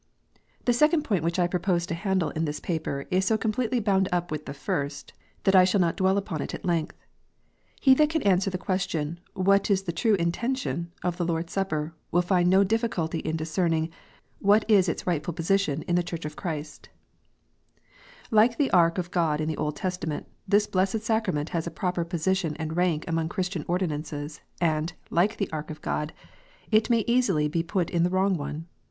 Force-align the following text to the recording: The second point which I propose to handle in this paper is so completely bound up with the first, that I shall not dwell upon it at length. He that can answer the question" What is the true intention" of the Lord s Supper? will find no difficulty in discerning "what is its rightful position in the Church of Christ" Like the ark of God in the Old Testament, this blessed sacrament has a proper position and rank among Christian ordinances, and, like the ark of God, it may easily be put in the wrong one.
The 0.65 0.73
second 0.73 1.03
point 1.03 1.23
which 1.23 1.37
I 1.37 1.45
propose 1.45 1.85
to 1.85 1.93
handle 1.93 2.31
in 2.31 2.45
this 2.45 2.59
paper 2.59 3.05
is 3.11 3.23
so 3.23 3.37
completely 3.37 3.79
bound 3.79 4.09
up 4.11 4.31
with 4.31 4.47
the 4.47 4.53
first, 4.55 5.13
that 5.43 5.55
I 5.55 5.63
shall 5.63 5.79
not 5.79 5.95
dwell 5.95 6.17
upon 6.17 6.41
it 6.41 6.55
at 6.55 6.65
length. 6.65 6.97
He 7.79 7.93
that 7.93 8.09
can 8.09 8.23
answer 8.23 8.49
the 8.49 8.57
question" 8.57 9.19
What 9.49 9.69
is 9.69 9.83
the 9.83 9.91
true 9.91 10.15
intention" 10.15 10.91
of 11.03 11.17
the 11.17 11.23
Lord 11.23 11.49
s 11.49 11.51
Supper? 11.53 11.93
will 12.09 12.23
find 12.23 12.49
no 12.49 12.63
difficulty 12.63 13.19
in 13.19 13.37
discerning 13.37 13.91
"what 14.39 14.65
is 14.67 14.89
its 14.89 15.05
rightful 15.05 15.35
position 15.35 15.83
in 15.83 15.95
the 15.95 16.01
Church 16.01 16.25
of 16.25 16.35
Christ" 16.35 16.89
Like 18.31 18.57
the 18.57 18.71
ark 18.71 18.97
of 18.97 19.11
God 19.11 19.39
in 19.39 19.47
the 19.47 19.57
Old 19.61 19.75
Testament, 19.75 20.25
this 20.47 20.65
blessed 20.65 21.01
sacrament 21.01 21.49
has 21.49 21.67
a 21.67 21.77
proper 21.77 22.03
position 22.03 22.55
and 22.57 22.75
rank 22.75 23.05
among 23.07 23.29
Christian 23.29 23.63
ordinances, 23.67 24.41
and, 24.59 24.93
like 25.11 25.37
the 25.37 25.51
ark 25.51 25.69
of 25.69 25.79
God, 25.83 26.11
it 26.71 26.89
may 26.89 27.03
easily 27.05 27.47
be 27.47 27.61
put 27.61 27.91
in 27.91 28.01
the 28.01 28.09
wrong 28.09 28.35
one. 28.35 28.65